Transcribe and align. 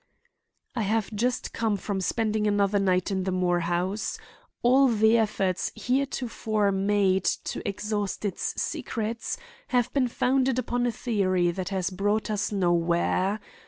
"I 0.75 0.81
have 0.81 1.13
just 1.13 1.53
come 1.53 1.77
from 1.77 2.01
spending 2.01 2.47
another 2.47 2.79
night 2.79 3.11
in 3.11 3.23
the 3.23 3.31
Moore 3.31 3.59
house. 3.59 4.17
All 4.63 4.87
the 4.87 5.15
efforts 5.15 5.71
heretofore 5.75 6.71
made 6.71 7.23
to 7.25 7.61
exhaust 7.69 8.25
its 8.25 8.59
secrets 8.59 9.37
have 9.67 9.93
been 9.93 10.07
founded 10.07 10.57
upon 10.57 10.87
a 10.87 10.91
theory 10.91 11.51
that 11.51 11.69
has 11.69 11.91
brought 11.91 12.31
us 12.31 12.51
nowhere. 12.51 13.39